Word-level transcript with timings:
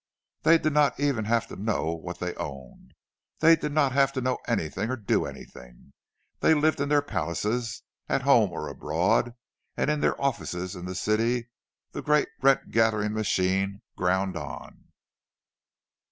They 0.41 0.57
did 0.57 0.73
not 0.73 0.99
even 0.99 1.25
have 1.25 1.45
to 1.49 1.55
know 1.55 1.93
what 1.93 2.17
they 2.19 2.33
owned; 2.33 2.95
they 3.37 3.55
did 3.55 3.71
not 3.71 3.91
have 3.91 4.11
to 4.13 4.21
know 4.21 4.39
anything, 4.47 4.89
or 4.89 4.95
do 4.95 5.27
anything—they 5.27 6.55
lived 6.55 6.81
in 6.81 6.89
their 6.89 7.03
palaces, 7.03 7.83
at 8.09 8.23
home 8.23 8.51
or 8.51 8.67
abroad, 8.67 9.35
and 9.77 9.91
in 9.91 9.99
their 9.99 10.19
offices 10.19 10.75
in 10.75 10.85
the 10.85 10.95
city 10.95 11.51
the 11.91 12.01
great 12.01 12.29
rent 12.41 12.71
gathering 12.71 13.13
machine 13.13 13.83
ground 13.95 14.35
on. 14.35 14.85